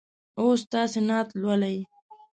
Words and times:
اوس 0.39 0.61
تاسې 0.71 0.99
نعت 1.07 1.29
لولئ. 1.41 1.77